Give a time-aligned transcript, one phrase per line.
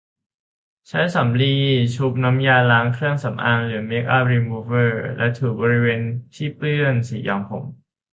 [0.89, 1.55] ใช้สำลี
[1.95, 6.01] ชุบน้ำยาล้างเครื่องสำอางหรือเมคอัพรีมูฟเวอร์ และถูบริเวณ
[6.35, 7.65] ที่เปื้อนสีย้อมผม